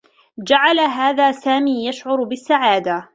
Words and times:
جعل 0.37 0.79
هذا 0.79 1.31
سامي 1.31 1.85
يشعر 1.87 2.23
بالسّعادة. 2.23 3.09